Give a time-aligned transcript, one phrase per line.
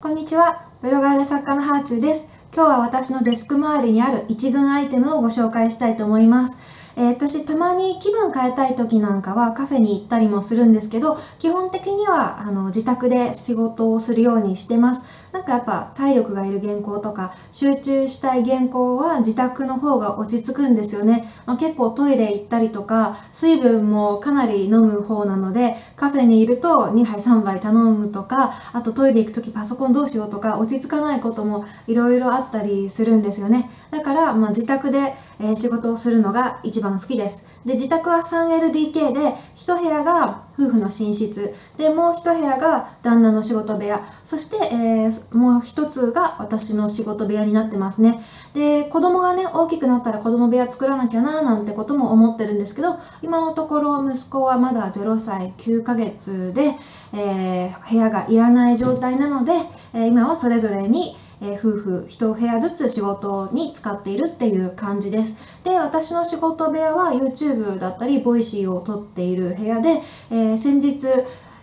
[0.00, 0.60] こんにちは。
[0.80, 2.48] ブロガーで作家のハーチューです。
[2.54, 6.87] 今日は私のデスク周りにある一群アイテムをご紹介したいと思います。
[6.98, 15.32] えー私たまに気分変えたい時なんかはカフェに行ったりもするんですけど、基本的にはあの自宅で仕事をするようにしてます。
[15.32, 21.22] なんかやっぱ体力がいる原稿とか集中したい原稿は自宅の方が落ち着くんですよね。
[21.46, 33.68] まあ、結構トイレ行ったりとか水分もかなり飲む方なのでカフェにいると2杯3杯頼むとかあとトイレ行く時パソコンどうしようとか落ち着かないこともいろいろあったりするんですよね。
[33.90, 37.60] だから、まあ、自宅で、え仕事をするのが一番好きです。
[37.66, 39.20] で、自宅は 3LDK で
[39.54, 48.18] 1部屋が夫婦の寝室でもう1部屋が旦那の仕事部屋そして、えーもう一つが私の仕事部屋になってますね。
[48.54, 52.88] で子供がね大きくなったら子供部屋作らなきゃなーなんてことも思ってるんですけど
[53.22, 56.74] 今のところ息子はまだ0歳9ヶ月で、
[57.12, 59.52] えー部屋がいらない状態なので、
[59.94, 65.62] えー今はそれぞれに、えー夫婦1部屋ずつ仕事に使っているっていう感じです。
[65.64, 69.90] で私の仕事部屋は YouTube だったり voicy を撮っている部屋で、
[70.30, 71.06] えー先日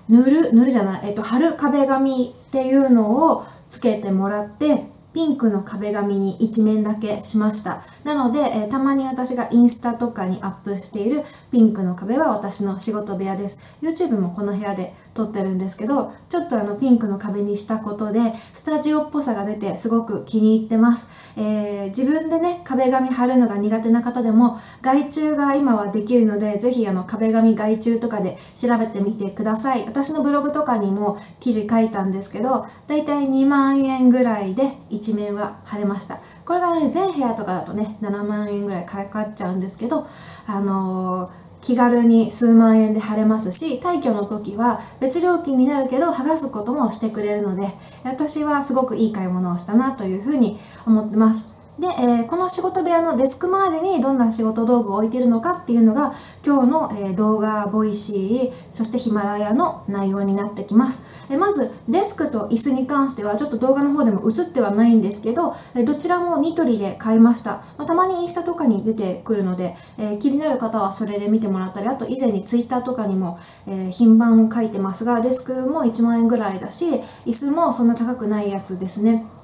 [0.07, 7.79] 塗る塗るじゃない、えっと貼る壁紙っていうのをつけてもらってピンクの壁紙に一面だけしました。
[8.03, 13.77] なので、えーたまに私がインスタとかにアップしているピンクの壁は私の仕事部屋です。
[13.81, 29.83] YouTube もこの部屋で撮ってるんですけどちょっとあのピンクの壁にしたことでスタジオっぽさが出てすごく気に入ってます、えー自分でね壁紙貼るのが苦手な方でも外注が今はできるのでぜひあの壁紙外注とかで調べてみてください。
[29.85, 36.17] 私のブログとかにも記事書いたんですけどだいたい2万円ぐらいで一面は貼れました。
[36.45, 40.03] これがね全部屋とかだとね7万円ぐらいかかっちゃうんですけど
[40.47, 47.63] あのー気軽に数万円で貼れますし退去の時は別料金になるけど剥がすこともしてくれるので
[48.03, 51.54] 私はすごくいい買い物をしたなというふうに思ってます。
[51.79, 56.11] で、えーこの仕事部屋のデスク周りにどんな仕事道具を置いているのかっていうのが
[56.45, 73.37] 今日の、えー動画ボイシーそしてヒマラヤの内容になってきます、えーまずデスクと椅子に関してはちょっと動画の方でも映ってはないんですけど、えどちらもニトリで買いました、まあたまにインスタとかに出てくるので、え気になる方はそれで見てもらったりあと以前にツイッターとかにも、
[73.67, 76.85] え品番を書いてますがデスクも1万円ぐらいだし
[77.25, 79.34] 椅子もそんな高くないやつですね。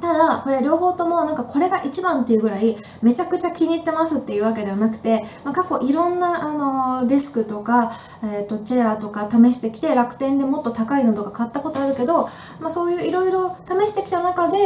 [0.00, 7.90] ただこれ両方ともなんかこれが一番っていうぐらいめちゃくちゃ気に入ってますっていうわけではなくて、まあ、過去いろんなあのデスクとか、
[8.22, 12.22] えー、とチェアとか試してきて楽天でもっと高いのとか買ったことあるけど、
[12.60, 14.56] まあ、そういういろいろ試してきた中で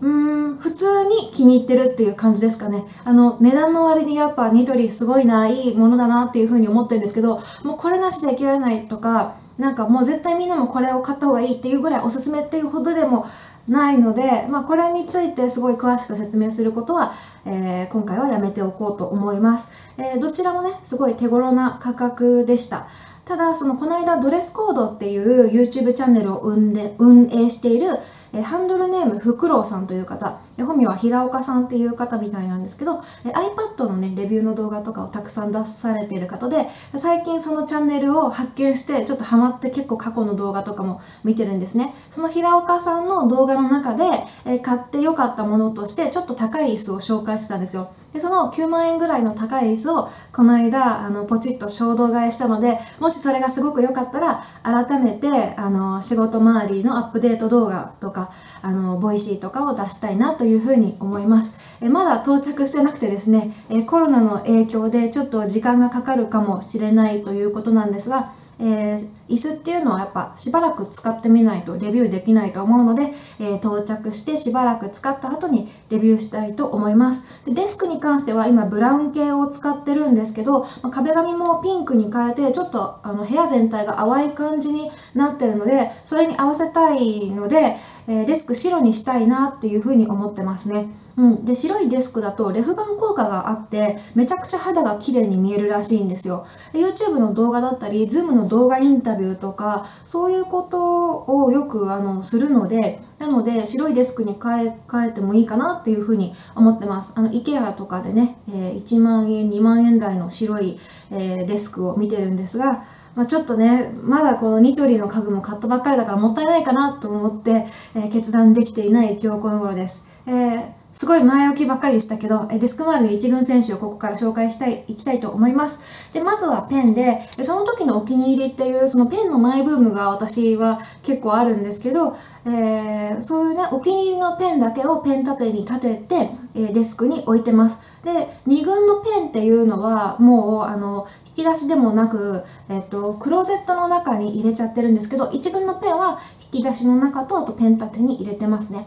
[0.00, 2.82] うん普通に気に入ってるっていう感じですかね。
[3.04, 13.24] あの値段の割にやっぱニトリすごいないいものだなっていうふうに思ってるんですけどもうこれなしじゃいけられないとかなんかもう絶対みんなもこれを買った方がいいっていうぐらいおすすめっていうほどでも
[13.68, 17.12] ないので、まあ、これについてすごい詳しく説明することは、
[17.46, 22.86] えー今回はやめておこうと思います、えーどちらもねすごい手頃な価格でした。
[23.24, 27.86] ただそのこの間ドレスコードっていう YouTube チャンネルを運で運営している、
[28.34, 41.92] えハンドルネームフクロウさんという方え本名は平岡さんっていう方みたいなんですけど、iPad のねレビューの動画とかをたくさん出されている方で最近そのチャンネルを発見してちょっとハマって結構過去の動画とかも見てるんですね。
[42.08, 44.04] その平岡さんの動画の中で、
[44.44, 47.88] え買ってよかったものとしてちょっと高い椅子を紹介してたんですよ。
[48.12, 58.30] でその9万円ぐらいの高い椅子をこの間あのポチッと衝動買いしたのでもしそれがすごく良かったら改めてあの仕事周りのアップデート動画とか
[58.62, 61.78] あのボイシーとかを出したいなというふうに思います。
[61.82, 68.28] えまだ到着してなくてですねえコロナの影響でちょっと時間がかかるかもしれないということなんですが
[68.58, 73.02] えー椅子っていうのはやっぱしばらく使ってみないとレビューできないと思うので、
[73.40, 77.46] えー到着してしばらく使った後にレビューしたいと思います。
[77.46, 87.76] でデスクに関しては今ブラウン系を使ってるんですけど、まあ壁紙もピンクに変えてちょっとあの部屋全体が淡い感じになってるのでそれに合わせたいので、
[88.08, 96.44] えーデスク白にしたいなっていうふうに思ってますね、うん、で白いデスクだとレフ板効果があってめちゃくちゃ肌が綺麗に見えるらしいんですよ。
[96.72, 107.14] で YouTube の動画だったり Zoom の動画インタビューとかそういうことをよくあのするのでなので白いデスクに変え変えてもいいかなっていうふうに思ってます。
[107.16, 110.76] あの IKEA とかでね、えー1万円2万円台の白い、
[111.10, 112.82] えーデスクを見てるんですが
[113.14, 117.64] まあ、ちょっとねまだこのニトリの家具も買ったばっかりだからもったいないかなと思って、
[117.94, 126.12] えー決断できていない今日この頃です、えーすごい前置きばっかりでしたけど、デスク周りの一軍選手をここから紹介したい、いきたいと思います。
[126.12, 132.12] で、まずはペンで、その時のお気に入りっていう、そのペンのマイブームが私は結構あるんですけど、
[132.44, 138.02] えー、そういうね、お気に入りのペンだけをペン立てに立てて、えデスクに置いてます。
[138.02, 138.10] で、
[138.46, 146.18] 2軍のペンっていうのは、もう、あの、引き出しでもなく、えっと、クローゼットの中に入れちゃってるんですけど、1軍のペンは
[146.52, 148.86] 引き出しの中と、あとペン立てに入れてますね。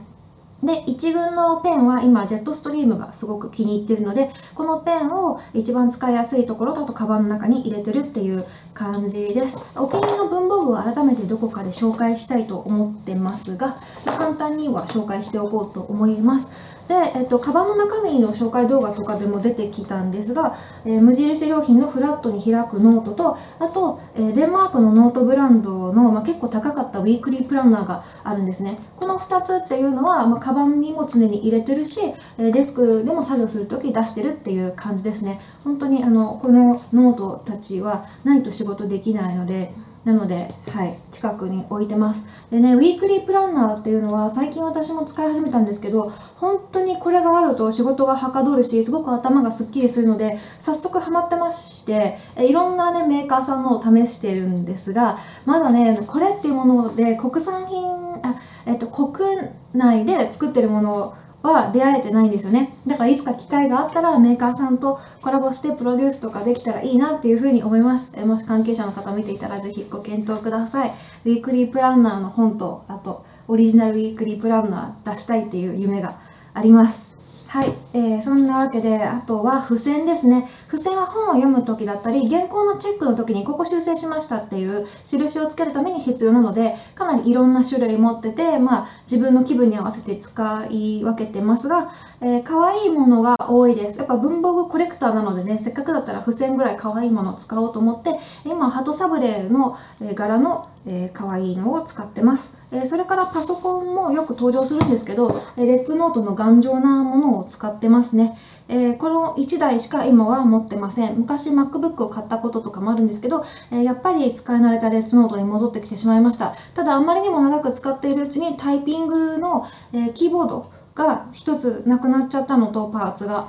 [0.66, 9.80] で、1軍のペンは今、ジェットストリームがすごく気に入ってるので、このペンを一番使いやすいところだとカバンの中に入れてるっていう感じです。
[9.80, 13.76] お気に入りの文房具を改めてどこかで紹介したいと思ってますが、
[14.18, 16.76] 簡単には紹介しておこうと思います。
[16.88, 20.54] で、えっと、カバンの中身の紹介動画とかでも出てきたんですが、
[20.86, 28.78] えー、無印良品のフラットに開くノートと、あと、えー、デンマークのノートブランドの、まあ、結構高かったウィークリープランナーがあるんですね。
[28.98, 32.00] この2つっていうのは、まあ、カバンにも常に入れてるし、
[32.40, 35.38] え、デスクでも作業するとき出してるっていう感じですね。
[35.64, 39.70] 本当にあの、このノートたちはないと仕事できないので、
[40.06, 42.48] なので、はい、近くに置いてます。
[42.52, 55.16] でね、ウィークリープランナーっていうのは最近私も使い始めたんですけど、本当にこれがあると仕事がはかどるし、すごく頭がすっきりするので、早速ハマってまして、いろんなね、メーカーさんのを試してるんですが、
[55.46, 58.36] まだね、これっていうもので国産品、あ
[58.66, 61.14] えっと、国内で作ってるもの
[61.44, 62.74] は出会えてないんですよね。
[62.88, 68.12] だからいつか機会があったらメーカーさんとコラボしてプロデュースとかできたらいいなっていうふうに思います。
[68.16, 70.90] えもし関係者の方見ていたらぜひご検討ください。
[70.90, 76.14] ウィークリープランナーの本と、あとオリジナルウィークリープランナー出したいっていう夢が
[76.54, 77.15] あります。
[77.56, 80.44] はい、えー、そんなわけで、あとは付箋ですね。
[80.68, 91.88] 付箋は本を読む時だったり、原稿のチェックの時にここ修正しましたっていう印をつけるために必要なので、かなりいろんな種類持ってて、まあ自分の気分に合わせて使い分けてますが、
[92.22, 94.00] えー、可愛いものが多いです。
[94.00, 98.12] やっぱ文房具コレクターなのでね、せっかくだったら付箋ぐらい可愛いものを使おうと思って、
[98.46, 99.76] 今、鳩サブレーの、
[100.16, 102.66] 柄の、えー、可愛いのを使ってます。
[102.76, 108.36] えそれからパソコンもよく登場するんですけど、えレッツノートの頑丈なものを使ってますね。
[108.68, 111.18] え、この1台しか今は持ってません。
[111.18, 116.52] 昔 MacBook を買ったこととかもあるんですけど、え、やっぱり使い慣れたレッツノートに戻ってきてしまいました。
[116.74, 119.64] ただあまりにも長く使っているうちにタイピングの、
[119.94, 120.66] え、キーボード
[120.96, 123.48] が1つなくなっちゃったのとパーツが。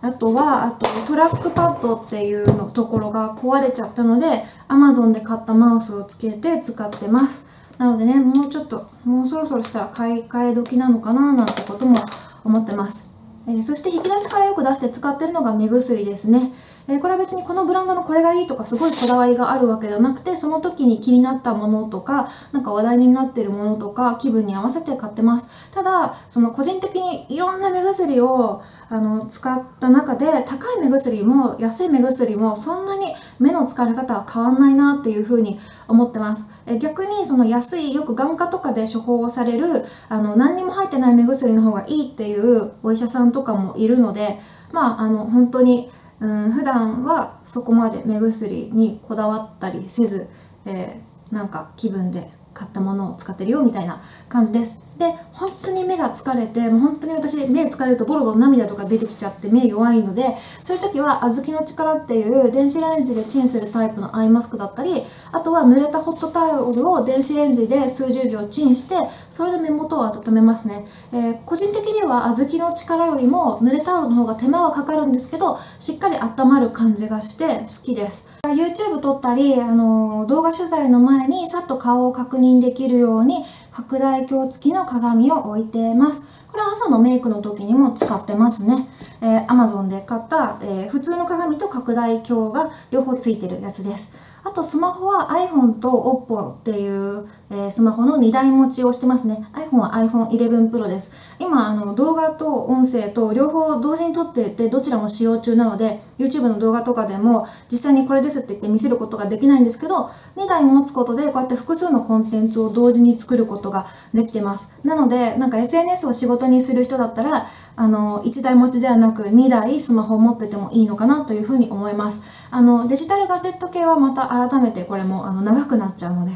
[0.00, 4.26] あとは、あとトラックパッドっていうのところが壊れちゃったので、
[4.68, 7.74] Amazon で買ったマウスをつけて使ってます。
[7.78, 11.96] なのでね、もうちょっと、もうそろそろしたら買い替え時なのかななんてことも
[12.44, 13.18] 思ってます。
[13.48, 16.52] えー、そして引き出しからよく出して使ってるのが目薬ですね。
[16.90, 25.70] え、これは別にこのブランドのこれがいいとかすごいこだわりがあるわけではなくて、その時に気になったものとか、なんか話題になってるものとか、気分に合わせて買ってます。
[25.70, 35.58] ただ、その個人的にいろんな目薬をあの使った中で高い目薬も安い目薬もそんなに目の疲れ方は変わんないなっていうふうに
[35.88, 36.48] 思ってます。
[36.66, 44.38] え逆にその安いよく眼科とかで処方されるあの何にも入ってない目薬の方がいいっていうお医者さんとかもいるので
[44.72, 45.86] まああの本当に
[46.20, 50.26] うん普段はそこまで目薬にこだわったりせず、
[50.66, 54.87] えー、なんか気分で買ったものを使ってるよみたいな感じです。
[54.98, 64.90] で本当に目が疲れてもう本当に私目疲れるとボロボロ涙とか出てきちゃって目弱いのでそういう時は小豆の力っていう電子レンジでチンするタイプのアイマスクだったり
[65.32, 68.96] あとは濡れたホットタオルを電子レンジで数十秒チンして
[69.30, 78.38] それで目元を温めますね、えー、個人的には小豆の力よりも濡れタオルの方が手間はかかるんですけどしっかり温まる感じがして好きです。
[78.46, 83.36] YouTube 撮ったり、あの動画取材の前にさっと顔を確認できるように
[83.78, 86.48] 拡大鏡付きの鏡を置いてます。
[86.50, 88.74] これは朝のメイクの時にも使ってますね。
[89.22, 94.42] えー、Amazon で買った、えー、普通の鏡と拡大鏡が両方ついてるやつです。
[94.44, 99.40] あとスマホは iPhone と Oppo っていう、えー、スマホの2台持ちをしてますね。
[99.52, 101.36] iPhone は iPhone 11 Pro です。
[101.38, 110.04] 今、あの動画と音声と両方同時に撮っていてどちらも使用中なので YouTube の動画とかでも実際にこれですって言って見せることができないんですけど
[110.36, 114.86] 2台持つことでこうやって複数のコンテンツを同時に作ることができてます。
[114.86, 117.46] なので、なんか SNS を仕事にする人だったら
[117.76, 122.48] あの1台持ちではなく2台スマホを持っててもいいのかなというふうに思います。
[122.50, 126.32] あのデジタルガジェット系はまた改めてこれもあの長くなっちゃうので、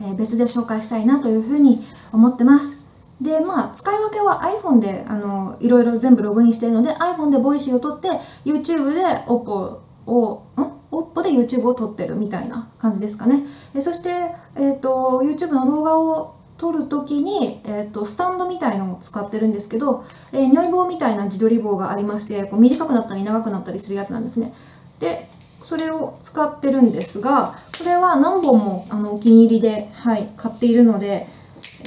[0.00, 1.78] えー、別で紹介したいなというふうに
[2.12, 2.85] 思ってます。
[3.20, 8.08] で、まあ、使い分けは iPhone で、あの、いろいろ全部ログインしているので、iPhone で Voicy を録って、
[8.44, 10.42] YouTube で Oppo を、ん
[10.90, 13.42] ?Oppo で YouTube を撮ってるみたいな感じですかね。
[13.74, 14.10] えそして、
[14.56, 31.26] えっ、ー、と、YouTube の動画を撮る時に、えーと、スタンドみたいのを使ってるんですけど、えー、如意棒みたいな自撮り棒がありましてこう短くなったり長くなったりするやつなんですねでそれを使ってるんですがこれは何本もあのお気に入りで、はい、買っているので、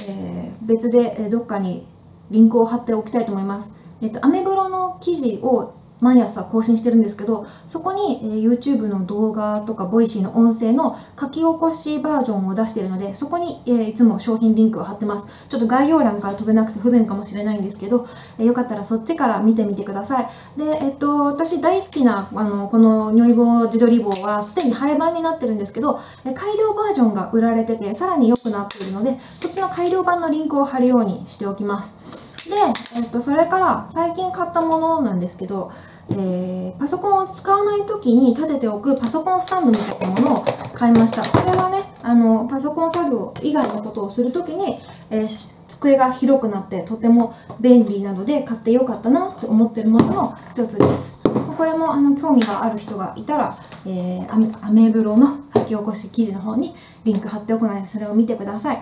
[0.08, 1.82] えー、別でどっかに
[2.30, 3.90] リンクを貼っておきたいと思います。
[4.02, 15.48] えっと、アメブロの記事を毎朝更新してるんですけど、そこに、えー、YouTube の動画とか、 Voicy の音声の書き起こしバージョンを出しているので、そこに、えー、いつも商品リンクを貼ってます。
[15.48, 18.04] ちょっと概要欄から飛べなくて不便かもしれないんですけど、
[18.38, 20.26] えー、よかったらそっちから見てみてください。
[20.58, 32.48] で、えっと、私大好きな、あの、この如意棒自撮り棒は、すでに廃盤になってるんですけど、え改良バージョンが売られてて、さらに良くなっているので、そっちの改良版のリンクを貼るようにしておきます。
[32.48, 32.56] で、
[33.02, 35.70] えっと、それから最近買ったものなんですけど、
[36.12, 41.22] えー、パソコンを使わない時に立てておくパソコンスタンドみたいなものを買いました。
[41.22, 44.76] これはね、あの、パソコン作業以外のことをする時に、
[45.10, 45.26] えー、
[45.68, 51.22] 机が広くなってとても便利なので買ってよかったなって思ってるものの一つです。
[51.56, 56.74] これもあの興味がある人がいたら、えー、アメブロの書き起こし記事の方に
[57.04, 58.78] リンク貼っておくのでそれを見てください。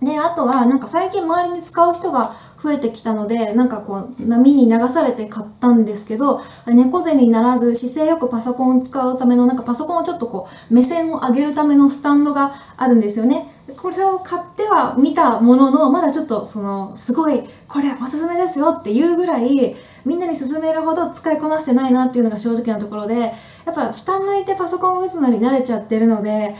[0.00, 2.24] で、あとはなんか最近周りに使う人が
[2.62, 13.44] 増えてきたので、なんかこう、波に流されて買ったんですけど、猫背にならず姿勢よくパソコンを使うための、なんかパソコンをちょっとこう、目線を上げるためのスタンドがあるんですよね。
[13.80, 23.28] これを買っては見たものの、まだちょっとその、すごい、これおすすめですよっていうぐらい、みんなに勧めるほど使いこなしてないなっていうのが正直なところで、や
[23.72, 26.54] っぱ下向いてパソコンを打つのに慣れちゃってるので、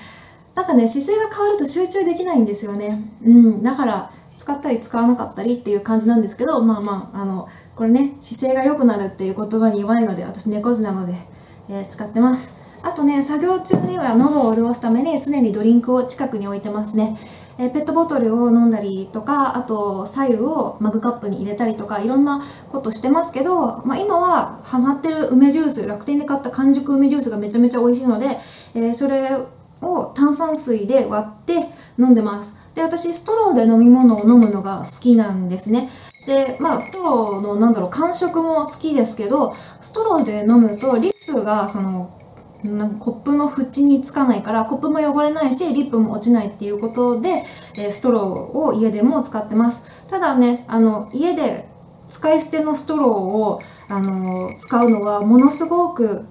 [0.54, 3.02] なんかね、姿勢が変わると集中できないんですよね。
[3.24, 3.62] うん。
[3.62, 11.12] だから、使ったり使わなかったりっていう感じなんですけど、まあまあ、あの、これね、姿勢が良くなるっていう言葉に弱いので、私猫背なので、
[11.70, 12.62] えー、使ってます。
[12.84, 17.16] あとね、作業中には喉を潤すために常にドリンクを近くに置いてますね。
[17.58, 29.28] えー、ペットボトルを飲んだりとか、あと左右をマグカップに入れたりとか、いろんなことしてますけど、まあ、今はハマってる梅ジュース、楽天で買った完熟梅ジュースがめちゃめちゃ美味しいので、えー、それ
[29.82, 31.54] を炭酸水で割って
[31.98, 32.61] 飲んでます。
[32.74, 35.88] で、私、ストローで飲み物を飲むのが好きなんですね。
[36.26, 42.10] で、まあ、ストローの、なんだろう、感触も好きですけど、ストローで飲むと、リップが、その、
[43.00, 50.06] コップの縁につかないから、コップも汚れないし、リップも落ちないっていうことで、えストローを家でも使ってます。
[50.06, 51.66] ただね、あの、家で
[52.06, 56.26] 使い捨てのストローを、あの、使うのは、ものすごく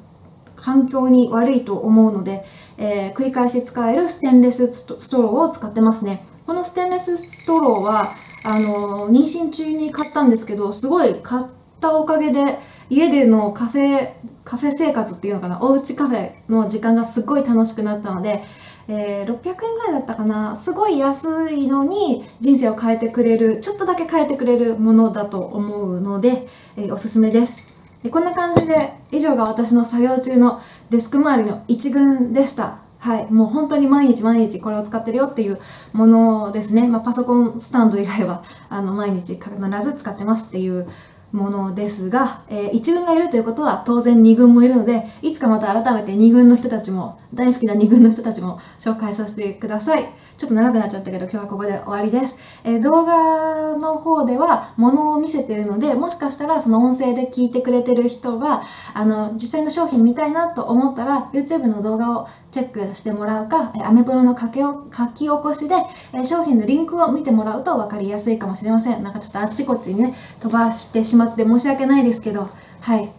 [0.62, 2.44] 環境に悪いと思うので、
[2.78, 6.24] えー、繰り返し使えるステンレスストローを使ってますね。
[6.46, 8.02] このステンレスストローは、
[8.46, 11.46] あの、妊娠中に買ったんですけど、すごい買っ
[11.80, 12.44] たおかげで、
[12.90, 14.00] 家でのカフェ、
[14.44, 18.42] カフェ生活っていうのかな、おうちカフェの時間がすごい楽しくなったので、
[18.88, 27.81] えー、600円ぐらいだったかな、すごい安いのに人生を変えてくれる、ちょっとだけ変えてくれるものだと思うので、えー、おすすめです。
[28.04, 28.76] でこんな感じで、
[29.12, 32.80] 以上が私の作業中のデスク周りの一群でした。
[33.00, 35.58] はい、もう本当に毎日毎日これを使ってるよっていう
[35.94, 36.88] ものですね。
[36.88, 39.50] まあ、パソコンスタンド以外は あの毎日必
[39.82, 40.88] ず使ってますっていう
[41.32, 50.04] ものですが、えー、1軍がいるということは当然2軍もいるので、いつかまた改めて2軍の人たちも、大好きな2軍の人たちも紹介させてください。
[50.38, 52.62] ちょっと長くなっちゃったけど、今日はここで終わりです。
[52.66, 58.62] えー、動画の方では物を見せてるので、もしかしたらその音声で聞いてくれてる人が、
[58.94, 65.76] あの、実際の商品見たいなと思ったら、YouTube の動画をチェックしてもらうか、アメブロの書き書き起こしで、
[66.14, 69.04] え商品のリンクを見てもらうと分かりやすいかもしれません。
[69.04, 73.10] なんかちょっとあっちこっちにね、飛ばしてしまって申し訳ないですけど、はい。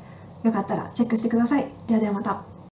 [0.43, 1.67] よかったらチェックしてください。
[1.87, 2.52] ではではまた。